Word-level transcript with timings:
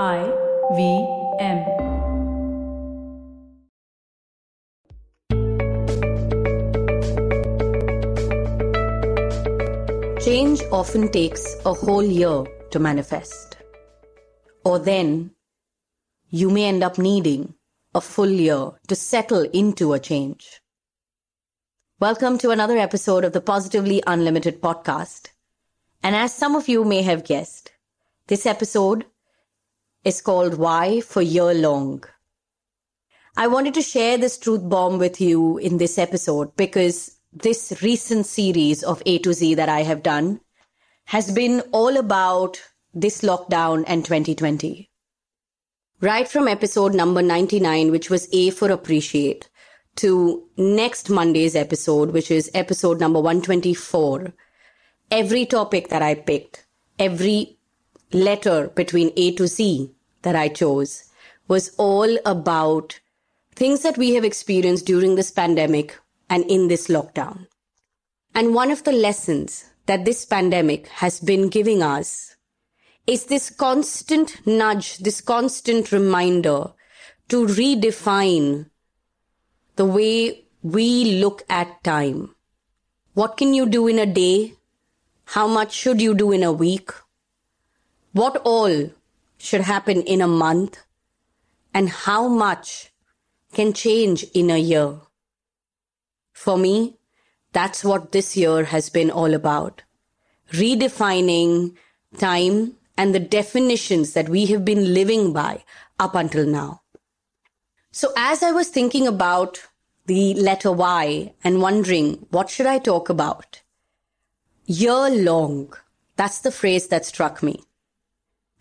I 0.00 0.24
V 0.74 1.06
M. 1.38 1.66
Change 10.18 10.62
often 10.72 11.10
takes 11.10 11.56
a 11.66 11.74
whole 11.74 12.02
year 12.02 12.46
to 12.70 12.78
manifest. 12.78 13.58
Or 14.64 14.78
then 14.78 15.32
you 16.30 16.48
may 16.48 16.64
end 16.64 16.82
up 16.82 16.96
needing 16.96 17.52
a 17.94 18.00
full 18.00 18.30
year 18.30 18.70
to 18.88 18.96
settle 18.96 19.42
into 19.42 19.92
a 19.92 19.98
change. 19.98 20.62
Welcome 22.00 22.38
to 22.38 22.48
another 22.48 22.78
episode 22.78 23.26
of 23.26 23.34
the 23.34 23.42
Positively 23.42 24.02
Unlimited 24.06 24.62
podcast. 24.62 25.32
And 26.02 26.16
as 26.16 26.32
some 26.32 26.56
of 26.56 26.66
you 26.66 26.82
may 26.82 27.02
have 27.02 27.24
guessed, 27.24 27.72
this 28.28 28.46
episode 28.46 29.04
is 30.04 30.20
called 30.20 30.54
Y 30.54 31.00
for 31.00 31.22
Year 31.22 31.54
Long. 31.54 32.04
I 33.36 33.46
wanted 33.46 33.74
to 33.74 33.82
share 33.82 34.18
this 34.18 34.36
truth 34.36 34.68
bomb 34.68 34.98
with 34.98 35.20
you 35.20 35.58
in 35.58 35.78
this 35.78 35.98
episode 35.98 36.54
because 36.56 37.16
this 37.32 37.72
recent 37.82 38.26
series 38.26 38.82
of 38.82 39.02
A 39.06 39.18
to 39.20 39.32
Z 39.32 39.54
that 39.54 39.68
I 39.68 39.82
have 39.82 40.02
done 40.02 40.40
has 41.06 41.32
been 41.32 41.60
all 41.72 41.96
about 41.96 42.60
this 42.92 43.22
lockdown 43.22 43.84
and 43.86 44.04
2020. 44.04 44.90
Right 46.00 46.28
from 46.28 46.48
episode 46.48 46.94
number 46.94 47.22
99, 47.22 47.90
which 47.90 48.10
was 48.10 48.28
A 48.32 48.50
for 48.50 48.70
Appreciate, 48.70 49.48
to 49.96 50.48
next 50.56 51.08
Monday's 51.08 51.54
episode, 51.54 52.10
which 52.10 52.30
is 52.30 52.50
episode 52.54 53.00
number 53.00 53.20
124, 53.20 54.32
every 55.10 55.46
topic 55.46 55.88
that 55.88 56.02
I 56.02 56.14
picked, 56.14 56.66
every 56.98 57.58
letter 58.14 58.68
between 58.68 59.12
A 59.16 59.32
to 59.34 59.46
Z 59.46 59.90
that 60.22 60.36
I 60.36 60.48
chose 60.48 61.04
was 61.48 61.74
all 61.76 62.18
about 62.24 63.00
things 63.54 63.82
that 63.82 63.98
we 63.98 64.14
have 64.14 64.24
experienced 64.24 64.86
during 64.86 65.14
this 65.14 65.30
pandemic 65.30 65.98
and 66.30 66.44
in 66.44 66.68
this 66.68 66.88
lockdown. 66.88 67.46
And 68.34 68.54
one 68.54 68.70
of 68.70 68.84
the 68.84 68.92
lessons 68.92 69.66
that 69.86 70.04
this 70.04 70.24
pandemic 70.24 70.88
has 70.88 71.20
been 71.20 71.48
giving 71.48 71.82
us 71.82 72.36
is 73.06 73.26
this 73.26 73.50
constant 73.50 74.46
nudge, 74.46 74.98
this 74.98 75.20
constant 75.20 75.92
reminder 75.92 76.72
to 77.28 77.46
redefine 77.46 78.70
the 79.76 79.84
way 79.84 80.44
we 80.62 81.20
look 81.20 81.42
at 81.48 81.82
time. 81.82 82.34
What 83.14 83.36
can 83.36 83.52
you 83.52 83.66
do 83.66 83.88
in 83.88 83.98
a 83.98 84.06
day? 84.06 84.54
How 85.24 85.46
much 85.46 85.72
should 85.72 86.00
you 86.00 86.14
do 86.14 86.32
in 86.32 86.42
a 86.42 86.52
week? 86.52 86.90
What 88.12 88.42
all 88.44 88.90
should 89.38 89.62
happen 89.62 90.02
in 90.02 90.20
a 90.20 90.28
month? 90.28 90.78
And 91.72 91.88
how 91.88 92.28
much 92.28 92.92
can 93.54 93.72
change 93.72 94.24
in 94.34 94.50
a 94.50 94.58
year? 94.58 95.00
For 96.32 96.58
me, 96.58 96.98
that's 97.52 97.82
what 97.84 98.12
this 98.12 98.36
year 98.36 98.64
has 98.64 98.90
been 98.90 99.10
all 99.10 99.32
about. 99.32 99.82
Redefining 100.52 101.74
time 102.18 102.76
and 102.98 103.14
the 103.14 103.20
definitions 103.20 104.12
that 104.12 104.28
we 104.28 104.46
have 104.46 104.64
been 104.64 104.92
living 104.92 105.32
by 105.32 105.64
up 105.98 106.14
until 106.14 106.46
now. 106.46 106.82
So 107.90 108.12
as 108.16 108.42
I 108.42 108.52
was 108.52 108.68
thinking 108.68 109.06
about 109.06 109.62
the 110.06 110.34
letter 110.34 110.72
Y 110.72 111.32
and 111.44 111.62
wondering 111.62 112.26
what 112.30 112.50
should 112.50 112.66
I 112.66 112.78
talk 112.78 113.08
about? 113.08 113.62
Year 114.66 115.08
long. 115.08 115.72
That's 116.16 116.40
the 116.40 116.50
phrase 116.50 116.88
that 116.88 117.06
struck 117.06 117.42
me. 117.42 117.62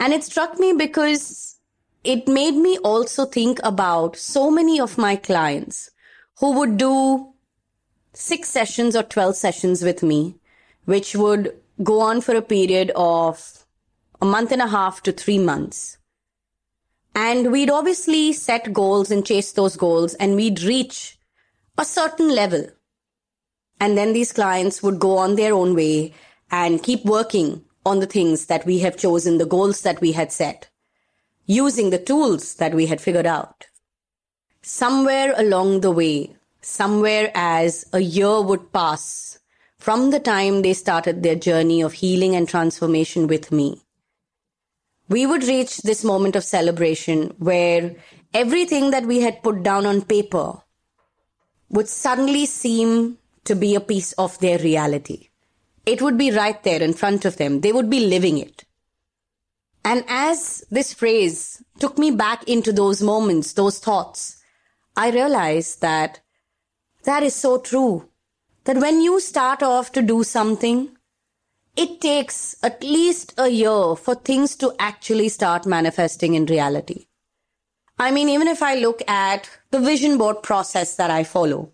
And 0.00 0.14
it 0.14 0.24
struck 0.24 0.58
me 0.58 0.72
because 0.72 1.56
it 2.02 2.26
made 2.26 2.56
me 2.56 2.78
also 2.78 3.26
think 3.26 3.60
about 3.62 4.16
so 4.16 4.50
many 4.50 4.80
of 4.80 4.96
my 4.96 5.14
clients 5.14 5.90
who 6.38 6.58
would 6.58 6.78
do 6.78 7.34
six 8.14 8.48
sessions 8.48 8.96
or 8.96 9.02
12 9.02 9.36
sessions 9.36 9.82
with 9.82 10.02
me, 10.02 10.36
which 10.86 11.14
would 11.14 11.54
go 11.82 12.00
on 12.00 12.22
for 12.22 12.34
a 12.34 12.40
period 12.40 12.90
of 12.96 13.66
a 14.22 14.24
month 14.24 14.52
and 14.52 14.62
a 14.62 14.68
half 14.68 15.02
to 15.02 15.12
three 15.12 15.38
months. 15.38 15.98
And 17.14 17.52
we'd 17.52 17.70
obviously 17.70 18.32
set 18.32 18.72
goals 18.72 19.10
and 19.10 19.26
chase 19.26 19.52
those 19.52 19.76
goals 19.76 20.14
and 20.14 20.34
we'd 20.34 20.62
reach 20.62 21.18
a 21.76 21.84
certain 21.84 22.34
level. 22.34 22.66
And 23.78 23.98
then 23.98 24.14
these 24.14 24.32
clients 24.32 24.82
would 24.82 24.98
go 24.98 25.18
on 25.18 25.36
their 25.36 25.52
own 25.52 25.74
way 25.74 26.14
and 26.50 26.82
keep 26.82 27.04
working 27.04 27.64
on 27.84 28.00
the 28.00 28.06
things 28.06 28.46
that 28.46 28.66
we 28.66 28.78
have 28.80 28.96
chosen, 28.96 29.38
the 29.38 29.46
goals 29.46 29.82
that 29.82 30.00
we 30.00 30.12
had 30.12 30.32
set, 30.32 30.68
using 31.46 31.90
the 31.90 31.98
tools 31.98 32.54
that 32.54 32.74
we 32.74 32.86
had 32.86 33.00
figured 33.00 33.26
out. 33.26 33.66
Somewhere 34.62 35.34
along 35.36 35.80
the 35.80 35.90
way, 35.90 36.36
somewhere 36.60 37.30
as 37.34 37.86
a 37.92 38.00
year 38.00 38.42
would 38.42 38.72
pass 38.72 39.38
from 39.80 40.10
the 40.10 40.20
time 40.20 40.60
they 40.60 40.74
started 40.74 41.22
their 41.22 41.34
journey 41.34 41.80
of 41.80 41.94
healing 41.94 42.36
and 42.36 42.46
transformation 42.46 43.26
with 43.26 43.50
me, 43.50 43.80
we 45.08 45.24
would 45.24 45.42
reach 45.44 45.78
this 45.78 46.04
moment 46.04 46.36
of 46.36 46.44
celebration 46.44 47.34
where 47.38 47.96
everything 48.34 48.90
that 48.90 49.06
we 49.06 49.20
had 49.22 49.42
put 49.42 49.62
down 49.62 49.86
on 49.86 50.02
paper 50.02 50.62
would 51.70 51.88
suddenly 51.88 52.44
seem 52.44 53.16
to 53.44 53.56
be 53.56 53.74
a 53.74 53.80
piece 53.80 54.12
of 54.12 54.38
their 54.40 54.58
reality. 54.58 55.29
It 55.90 56.00
would 56.00 56.16
be 56.16 56.30
right 56.30 56.62
there 56.62 56.80
in 56.80 56.92
front 56.92 57.24
of 57.24 57.36
them. 57.36 57.62
They 57.62 57.72
would 57.72 57.90
be 57.90 58.06
living 58.06 58.38
it. 58.38 58.64
And 59.84 60.04
as 60.06 60.62
this 60.70 60.94
phrase 60.94 61.64
took 61.80 61.98
me 61.98 62.12
back 62.12 62.44
into 62.48 62.72
those 62.72 63.02
moments, 63.02 63.54
those 63.54 63.80
thoughts, 63.80 64.40
I 64.96 65.10
realized 65.10 65.80
that 65.80 66.20
that 67.02 67.24
is 67.24 67.34
so 67.34 67.58
true. 67.58 68.08
That 68.64 68.76
when 68.76 69.00
you 69.00 69.18
start 69.18 69.64
off 69.64 69.90
to 69.92 70.02
do 70.02 70.22
something, 70.22 70.90
it 71.74 72.00
takes 72.00 72.54
at 72.62 72.84
least 72.84 73.34
a 73.36 73.48
year 73.48 73.96
for 73.96 74.14
things 74.14 74.54
to 74.56 74.72
actually 74.78 75.28
start 75.28 75.66
manifesting 75.66 76.34
in 76.34 76.46
reality. 76.46 77.06
I 77.98 78.12
mean, 78.12 78.28
even 78.28 78.46
if 78.46 78.62
I 78.62 78.76
look 78.76 79.02
at 79.08 79.50
the 79.72 79.80
vision 79.80 80.18
board 80.18 80.42
process 80.44 80.94
that 80.96 81.10
I 81.10 81.24
follow, 81.24 81.72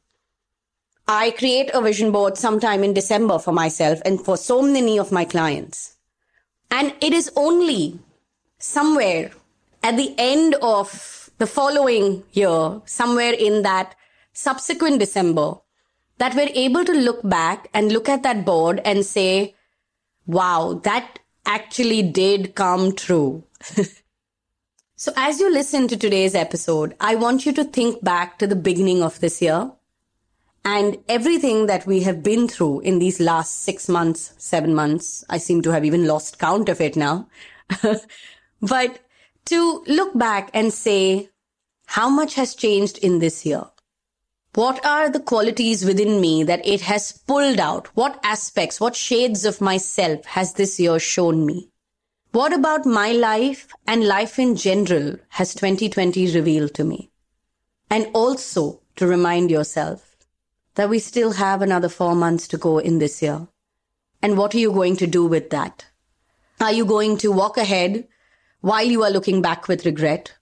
I 1.09 1.31
create 1.31 1.71
a 1.73 1.81
vision 1.81 2.11
board 2.11 2.37
sometime 2.37 2.83
in 2.83 2.93
December 2.93 3.39
for 3.39 3.53
myself 3.53 4.01
and 4.05 4.21
for 4.21 4.37
so 4.37 4.61
many 4.61 4.99
of 4.99 5.13
my 5.13 5.25
clients. 5.25 5.97
And 6.71 6.95
it 7.01 7.13
is 7.13 7.31
only 7.37 8.01
somewhere 8.59 9.31
at 9.85 9.97
the 9.97 10.15
end 10.19 10.57
of 10.57 11.31
the 11.39 11.47
following 11.47 12.25
year, 12.33 12.81
somewhere 12.87 13.33
in 13.33 13.63
that 13.63 13.95
subsequent 14.33 14.99
December, 14.99 15.55
that 16.19 16.35
we're 16.35 16.51
able 16.55 16.85
to 16.85 16.93
look 16.93 17.21
back 17.23 17.69
and 17.73 17.93
look 17.93 18.09
at 18.09 18.25
that 18.25 18.45
board 18.45 18.81
and 18.85 19.07
say, 19.07 19.55
wow, 20.27 20.81
that 20.83 21.21
actually 21.45 22.03
did 22.03 22.57
come 22.57 22.97
true. 22.97 23.45
so 24.97 25.13
as 25.17 25.39
you 25.39 25.53
listen 25.53 25.87
to 25.87 25.97
today's 25.97 26.35
episode, 26.35 26.97
I 26.99 27.15
want 27.15 27.47
you 27.47 27.53
to 27.53 27.65
think 27.65 28.03
back 28.03 28.41
to 28.41 28.49
the 28.49 28.57
beginning 28.57 29.05
of 29.05 29.21
this 29.21 29.41
year 29.41 29.71
and 30.67 30.99
everything 31.09 31.67
that 31.67 31.87
we 31.87 32.01
have 32.01 32.25
been 32.25 32.49
through 32.49 32.81
in 32.81 32.99
these 32.99 33.21
last 33.21 33.63
six 33.63 33.89
months, 33.89 34.35
seven 34.37 34.75
months, 34.75 35.25
I 35.31 35.39
seem 35.39 35.63
to 35.63 35.71
have 35.71 35.85
even 35.85 36.09
lost 36.09 36.41
count 36.41 36.69
of 36.69 36.81
it 36.81 36.97
now. 36.97 37.29
but 38.61 38.99
to 39.45 39.85
look 39.87 40.19
back 40.19 40.51
and 40.53 40.73
say, 40.73 41.29
how 41.87 42.11
much 42.11 42.35
has 42.35 42.57
changed 42.57 42.99
in 42.99 43.21
this 43.21 43.47
year? 43.47 43.63
What 44.57 44.85
are 44.85 45.09
the 45.09 45.21
qualities 45.21 45.85
within 45.85 46.21
me 46.21 46.43
that 46.43 46.67
it 46.67 46.81
has 46.81 47.13
pulled 47.13 47.61
out? 47.61 47.87
What 47.95 48.19
aspects, 48.25 48.81
what 48.81 48.97
shades 48.97 49.45
of 49.45 49.61
myself 49.61 50.25
has 50.25 50.55
this 50.55 50.81
year 50.81 50.99
shown 50.99 51.47
me? 51.47 51.71
What 52.33 52.53
about 52.53 52.85
my 52.85 53.13
life 53.13 53.69
and 53.87 54.05
life 54.05 54.37
in 54.37 54.57
general 54.57 55.15
has 55.29 55.55
2020 55.55 56.35
revealed 56.35 56.75
to 56.75 56.83
me? 56.83 57.13
And 57.89 58.09
also 58.13 58.81
to 58.97 59.07
remind 59.07 59.53
yourself 59.53 60.06
that 60.77 60.89
we 60.89 60.99
still 60.99 61.33
have 61.33 61.61
another 61.61 61.89
four 61.89 62.15
months 62.15 62.49
to 62.49 62.57
go 62.57 62.79
in 62.79 62.99
this 62.99 63.21
year. 63.21 63.49
And 64.23 64.39
what 64.39 64.55
are 64.55 64.59
you 64.59 64.73
going 64.73 64.97
to 64.99 65.07
do 65.07 65.27
with 65.27 65.51
that? 65.51 65.87
Are 66.61 66.73
you 66.73 66.87
going 66.87 67.19
to 67.19 67.33
walk 67.33 67.59
ahead 67.59 68.09
while 68.61 68.85
you 68.85 69.03
are 69.03 69.11
looking 69.11 69.43
back 69.43 69.69
with 69.69 69.85
regret? 69.85 70.35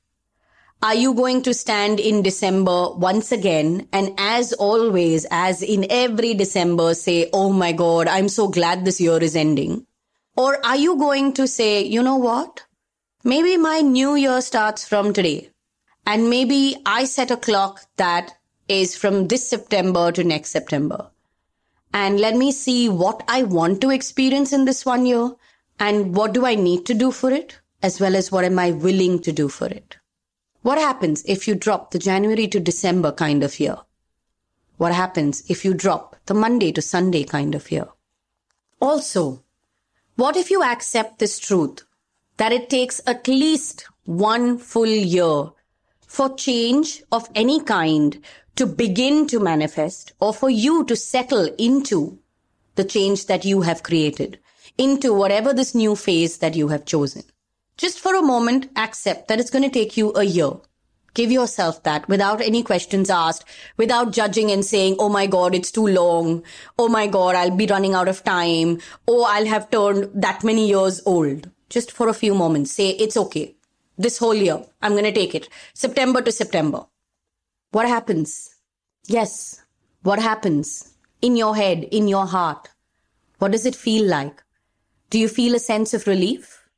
Are 0.82 0.94
you 0.94 1.14
going 1.14 1.42
to 1.42 1.54
stand 1.54 1.98
in 1.98 2.22
December 2.22 2.90
once 2.90 3.32
again 3.32 3.88
and 3.92 4.12
as 4.18 4.52
always, 4.52 5.26
as 5.30 5.62
in 5.62 5.86
every 5.88 6.34
December 6.34 6.94
say, 6.94 7.30
Oh 7.32 7.50
my 7.52 7.72
God, 7.72 8.06
I'm 8.06 8.28
so 8.28 8.48
glad 8.48 8.84
this 8.84 9.00
year 9.00 9.16
is 9.16 9.34
ending? 9.34 9.86
Or 10.36 10.64
are 10.66 10.76
you 10.76 10.96
going 10.96 11.32
to 11.34 11.46
say, 11.46 11.82
you 11.82 12.02
know 12.02 12.16
what? 12.16 12.64
Maybe 13.22 13.56
my 13.56 13.80
new 13.80 14.14
year 14.16 14.40
starts 14.40 14.86
from 14.86 15.12
today. 15.12 15.50
And 16.06 16.28
maybe 16.28 16.76
I 16.84 17.04
set 17.04 17.30
a 17.30 17.36
clock 17.36 17.80
that 17.96 18.34
is 18.68 18.96
from 18.96 19.28
this 19.28 19.48
September 19.48 20.10
to 20.12 20.24
next 20.24 20.50
September. 20.50 21.10
And 21.92 22.18
let 22.18 22.36
me 22.36 22.50
see 22.50 22.88
what 22.88 23.22
I 23.28 23.42
want 23.44 23.80
to 23.82 23.90
experience 23.90 24.52
in 24.52 24.64
this 24.64 24.84
one 24.84 25.06
year 25.06 25.30
and 25.78 26.14
what 26.14 26.32
do 26.32 26.44
I 26.46 26.54
need 26.54 26.86
to 26.86 26.94
do 26.94 27.10
for 27.10 27.30
it 27.30 27.58
as 27.82 28.00
well 28.00 28.16
as 28.16 28.32
what 28.32 28.44
am 28.44 28.58
I 28.58 28.70
willing 28.70 29.20
to 29.20 29.32
do 29.32 29.48
for 29.48 29.66
it? 29.66 29.98
What 30.62 30.78
happens 30.78 31.22
if 31.26 31.46
you 31.46 31.54
drop 31.54 31.90
the 31.90 31.98
January 31.98 32.48
to 32.48 32.58
December 32.58 33.12
kind 33.12 33.44
of 33.44 33.60
year? 33.60 33.76
What 34.78 34.94
happens 34.94 35.44
if 35.48 35.64
you 35.64 35.74
drop 35.74 36.16
the 36.26 36.34
Monday 36.34 36.72
to 36.72 36.80
Sunday 36.80 37.24
kind 37.24 37.54
of 37.54 37.70
year? 37.70 37.88
Also, 38.80 39.44
what 40.16 40.36
if 40.36 40.50
you 40.50 40.62
accept 40.62 41.18
this 41.18 41.38
truth 41.38 41.82
that 42.38 42.52
it 42.52 42.70
takes 42.70 43.00
at 43.06 43.28
least 43.28 43.86
one 44.04 44.56
full 44.58 44.86
year 44.86 45.50
for 46.06 46.34
change 46.34 47.02
of 47.12 47.28
any 47.34 47.60
kind 47.60 48.22
to 48.56 48.66
begin 48.66 49.26
to 49.26 49.40
manifest 49.40 50.12
or 50.20 50.32
for 50.32 50.48
you 50.48 50.84
to 50.84 50.96
settle 50.96 51.52
into 51.58 52.18
the 52.76 52.84
change 52.84 53.26
that 53.26 53.44
you 53.44 53.62
have 53.62 53.82
created, 53.82 54.38
into 54.78 55.12
whatever 55.12 55.52
this 55.52 55.74
new 55.74 55.96
phase 55.96 56.38
that 56.38 56.54
you 56.54 56.68
have 56.68 56.84
chosen. 56.84 57.22
Just 57.76 57.98
for 57.98 58.14
a 58.14 58.22
moment, 58.22 58.70
accept 58.76 59.28
that 59.28 59.40
it's 59.40 59.50
going 59.50 59.64
to 59.64 59.70
take 59.70 59.96
you 59.96 60.12
a 60.14 60.24
year. 60.24 60.52
Give 61.14 61.30
yourself 61.30 61.82
that 61.84 62.08
without 62.08 62.40
any 62.40 62.62
questions 62.64 63.08
asked, 63.08 63.44
without 63.76 64.12
judging 64.12 64.50
and 64.50 64.64
saying, 64.64 64.96
Oh 64.98 65.08
my 65.08 65.26
God, 65.26 65.54
it's 65.54 65.70
too 65.70 65.86
long. 65.86 66.42
Oh 66.76 66.88
my 66.88 67.06
God, 67.06 67.36
I'll 67.36 67.56
be 67.56 67.66
running 67.66 67.94
out 67.94 68.08
of 68.08 68.24
time. 68.24 68.80
Oh, 69.06 69.24
I'll 69.24 69.46
have 69.46 69.70
turned 69.70 70.10
that 70.14 70.42
many 70.42 70.68
years 70.68 71.00
old. 71.06 71.50
Just 71.68 71.92
for 71.92 72.08
a 72.08 72.14
few 72.14 72.34
moments, 72.34 72.72
say, 72.72 72.90
it's 72.90 73.16
okay. 73.16 73.54
This 73.96 74.18
whole 74.18 74.34
year, 74.34 74.64
I'm 74.82 74.92
going 74.92 75.04
to 75.04 75.12
take 75.12 75.36
it. 75.36 75.48
September 75.72 76.20
to 76.20 76.32
September. 76.32 76.86
What 77.74 77.88
happens? 77.88 78.54
Yes. 79.08 79.60
What 80.04 80.20
happens 80.20 80.94
in 81.20 81.34
your 81.34 81.56
head, 81.56 81.82
in 81.90 82.06
your 82.06 82.24
heart? 82.24 82.68
What 83.40 83.50
does 83.50 83.66
it 83.66 83.74
feel 83.74 84.06
like? 84.06 84.44
Do 85.10 85.18
you 85.18 85.26
feel 85.26 85.56
a 85.56 85.58
sense 85.58 85.92
of 85.92 86.06
relief? 86.06 86.68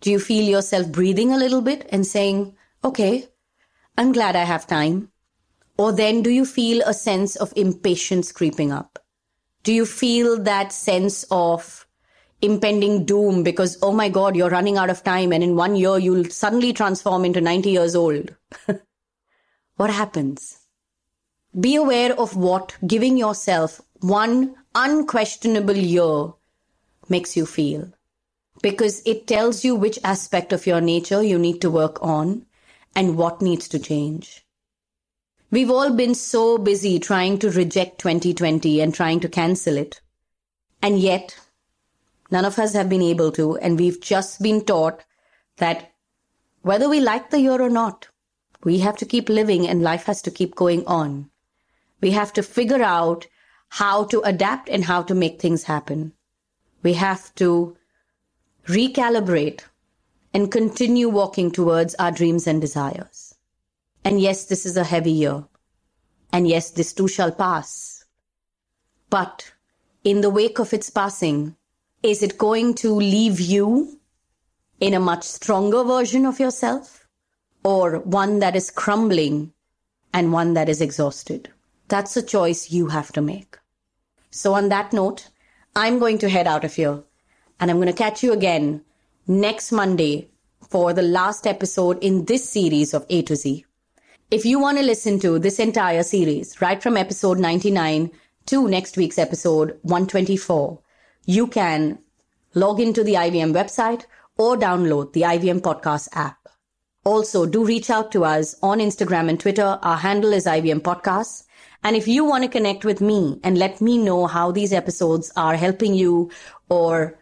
Do 0.00 0.10
you 0.10 0.18
feel 0.18 0.44
yourself 0.44 0.90
breathing 0.90 1.30
a 1.30 1.36
little 1.36 1.60
bit 1.60 1.86
and 1.92 2.06
saying, 2.06 2.56
okay, 2.82 3.28
I'm 3.98 4.12
glad 4.12 4.34
I 4.34 4.44
have 4.44 4.66
time? 4.66 5.10
Or 5.76 5.92
then 5.92 6.22
do 6.22 6.30
you 6.30 6.46
feel 6.46 6.82
a 6.86 6.94
sense 6.94 7.36
of 7.36 7.52
impatience 7.54 8.32
creeping 8.32 8.72
up? 8.72 8.98
Do 9.62 9.74
you 9.74 9.84
feel 9.84 10.42
that 10.44 10.72
sense 10.72 11.26
of 11.30 11.86
impending 12.40 13.04
doom 13.04 13.42
because, 13.42 13.76
oh 13.82 13.92
my 13.92 14.08
God, 14.08 14.34
you're 14.34 14.48
running 14.48 14.78
out 14.78 14.88
of 14.88 15.04
time 15.04 15.34
and 15.34 15.44
in 15.44 15.54
one 15.54 15.76
year 15.76 15.98
you'll 15.98 16.24
suddenly 16.24 16.72
transform 16.72 17.26
into 17.26 17.42
90 17.42 17.68
years 17.70 17.94
old? 17.94 18.34
what 19.76 19.90
happens? 19.90 20.58
Be 21.58 21.76
aware 21.76 22.18
of 22.18 22.36
what 22.36 22.76
giving 22.86 23.16
yourself 23.16 23.80
one 24.00 24.54
unquestionable 24.74 25.76
year 25.76 26.32
makes 27.08 27.36
you 27.36 27.46
feel 27.46 27.92
because 28.62 29.02
it 29.06 29.26
tells 29.26 29.64
you 29.64 29.74
which 29.74 29.98
aspect 30.02 30.52
of 30.52 30.66
your 30.66 30.80
nature 30.80 31.22
you 31.22 31.38
need 31.38 31.60
to 31.60 31.70
work 31.70 32.02
on 32.02 32.46
and 32.94 33.16
what 33.16 33.42
needs 33.42 33.68
to 33.68 33.78
change. 33.78 34.44
We've 35.50 35.70
all 35.70 35.92
been 35.92 36.14
so 36.14 36.58
busy 36.58 36.98
trying 36.98 37.38
to 37.38 37.50
reject 37.50 38.00
2020 38.00 38.80
and 38.80 38.94
trying 38.94 39.20
to 39.20 39.28
cancel 39.28 39.76
it. 39.76 40.00
And 40.82 40.98
yet, 40.98 41.38
none 42.30 42.44
of 42.44 42.58
us 42.58 42.72
have 42.72 42.88
been 42.88 43.02
able 43.02 43.30
to, 43.32 43.56
and 43.58 43.78
we've 43.78 44.00
just 44.00 44.42
been 44.42 44.64
taught 44.64 45.04
that 45.58 45.92
whether 46.62 46.88
we 46.88 47.00
like 47.00 47.30
the 47.30 47.40
year 47.40 47.60
or 47.62 47.70
not, 47.70 48.08
we 48.66 48.80
have 48.80 48.96
to 48.96 49.06
keep 49.06 49.28
living 49.28 49.68
and 49.68 49.80
life 49.80 50.06
has 50.06 50.20
to 50.20 50.28
keep 50.28 50.56
going 50.56 50.84
on. 50.86 51.30
We 52.00 52.10
have 52.10 52.32
to 52.32 52.42
figure 52.42 52.82
out 52.82 53.28
how 53.68 54.06
to 54.06 54.20
adapt 54.22 54.68
and 54.68 54.84
how 54.84 55.04
to 55.04 55.14
make 55.14 55.40
things 55.40 55.62
happen. 55.62 56.12
We 56.82 56.94
have 56.94 57.32
to 57.36 57.76
recalibrate 58.66 59.60
and 60.34 60.50
continue 60.50 61.08
walking 61.08 61.52
towards 61.52 61.94
our 61.94 62.10
dreams 62.10 62.48
and 62.48 62.60
desires. 62.60 63.36
And 64.04 64.20
yes, 64.20 64.46
this 64.46 64.66
is 64.66 64.76
a 64.76 64.82
heavy 64.82 65.12
year. 65.12 65.44
And 66.32 66.48
yes, 66.48 66.70
this 66.70 66.92
too 66.92 67.06
shall 67.06 67.30
pass. 67.30 68.04
But 69.10 69.52
in 70.02 70.22
the 70.22 70.30
wake 70.30 70.58
of 70.58 70.74
its 70.74 70.90
passing, 70.90 71.54
is 72.02 72.20
it 72.20 72.36
going 72.36 72.74
to 72.82 72.92
leave 72.92 73.38
you 73.38 74.00
in 74.80 74.92
a 74.92 74.98
much 74.98 75.22
stronger 75.22 75.84
version 75.84 76.26
of 76.26 76.40
yourself 76.40 77.05
or 77.66 77.98
one 77.98 78.38
that 78.38 78.54
is 78.54 78.70
crumbling 78.70 79.52
and 80.14 80.32
one 80.32 80.54
that 80.54 80.68
is 80.68 80.80
exhausted? 80.80 81.50
That's 81.88 82.16
a 82.16 82.22
choice 82.22 82.70
you 82.70 82.86
have 82.86 83.10
to 83.12 83.20
make. 83.20 83.58
So 84.30 84.54
on 84.54 84.68
that 84.68 84.92
note, 84.92 85.30
I'm 85.74 85.98
going 85.98 86.18
to 86.18 86.28
head 86.28 86.46
out 86.46 86.64
of 86.64 86.76
here 86.76 87.02
and 87.58 87.68
I'm 87.68 87.78
going 87.78 87.88
to 87.88 88.04
catch 88.04 88.22
you 88.22 88.32
again 88.32 88.84
next 89.26 89.72
Monday 89.72 90.30
for 90.70 90.92
the 90.92 91.02
last 91.02 91.44
episode 91.44 91.98
in 92.02 92.26
this 92.26 92.48
series 92.48 92.94
of 92.94 93.04
A 93.10 93.22
to 93.22 93.34
Z. 93.34 93.64
If 94.30 94.44
you 94.44 94.60
want 94.60 94.78
to 94.78 94.84
listen 94.84 95.18
to 95.20 95.40
this 95.40 95.58
entire 95.58 96.04
series, 96.04 96.60
right 96.60 96.80
from 96.80 96.96
episode 96.96 97.40
99 97.40 98.12
to 98.46 98.68
next 98.68 98.96
week's 98.96 99.18
episode 99.18 99.78
124, 99.82 100.78
you 101.24 101.48
can 101.48 101.98
log 102.54 102.78
into 102.78 103.02
the 103.02 103.14
IVM 103.14 103.52
website 103.52 104.04
or 104.38 104.56
download 104.56 105.12
the 105.12 105.22
IVM 105.22 105.60
podcast 105.60 106.08
app. 106.12 106.45
Also, 107.06 107.46
do 107.46 107.64
reach 107.64 107.88
out 107.88 108.10
to 108.10 108.24
us 108.24 108.56
on 108.64 108.80
Instagram 108.80 109.28
and 109.28 109.38
Twitter. 109.38 109.78
Our 109.80 109.96
handle 109.96 110.32
is 110.32 110.44
IVM 110.44 110.80
Podcasts. 110.80 111.44
And 111.84 111.94
if 111.94 112.08
you 112.08 112.24
want 112.24 112.42
to 112.42 112.50
connect 112.50 112.84
with 112.84 113.00
me 113.00 113.38
and 113.44 113.56
let 113.56 113.80
me 113.80 113.96
know 113.96 114.26
how 114.26 114.50
these 114.50 114.72
episodes 114.72 115.30
are 115.36 115.54
helping 115.54 115.94
you 115.94 116.32
or 116.68 117.16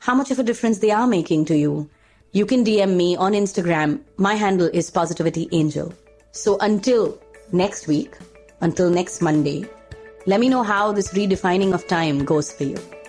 how 0.00 0.16
much 0.16 0.32
of 0.32 0.40
a 0.40 0.42
difference 0.42 0.80
they 0.80 0.90
are 0.90 1.06
making 1.06 1.44
to 1.44 1.56
you, 1.56 1.88
you 2.32 2.44
can 2.44 2.64
DM 2.64 2.96
me 2.96 3.14
on 3.14 3.30
Instagram. 3.30 4.00
My 4.16 4.34
handle 4.34 4.68
is 4.72 4.90
Positivity 4.90 5.48
Angel. 5.52 5.94
So 6.32 6.58
until 6.58 7.16
next 7.52 7.86
week, 7.86 8.16
until 8.62 8.90
next 8.90 9.22
Monday, 9.22 9.64
let 10.26 10.40
me 10.40 10.48
know 10.48 10.64
how 10.64 10.90
this 10.90 11.14
redefining 11.14 11.72
of 11.72 11.86
time 11.86 12.24
goes 12.24 12.50
for 12.50 12.64
you. 12.64 12.99